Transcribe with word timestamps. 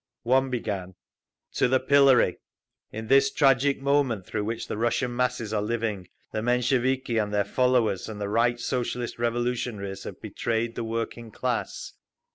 One 0.23 0.49
began: 0.49 0.95
TO 1.53 1.67
THE 1.67 1.79
PILLORY! 1.79 2.39
In 2.91 3.05
this 3.05 3.29
tragic 3.29 3.79
moment 3.79 4.25
through 4.25 4.45
which 4.45 4.67
the 4.67 4.75
Russian 4.79 5.15
masses 5.15 5.53
are 5.53 5.61
living, 5.61 6.07
the 6.31 6.41
Mensheviki 6.41 7.19
and 7.19 7.31
their 7.31 7.45
followers 7.45 8.09
and 8.09 8.19
the 8.19 8.27
Right 8.27 8.59
Socialist 8.59 9.19
Revolutionaries 9.19 10.05
have 10.05 10.19
betrayed 10.19 10.73
the 10.73 10.83
working 10.83 11.29
class. 11.29 11.93